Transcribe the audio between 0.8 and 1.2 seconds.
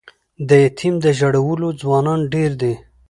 د